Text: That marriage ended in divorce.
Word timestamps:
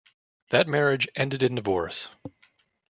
That 0.49 0.67
marriage 0.67 1.07
ended 1.15 1.43
in 1.43 1.53
divorce. 1.53 2.09